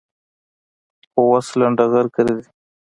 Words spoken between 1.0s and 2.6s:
خو اوس لنډغر گرځي.